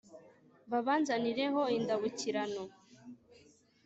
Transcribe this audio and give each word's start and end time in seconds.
babanzanireho 0.71 1.61
indabukirano 1.77 2.63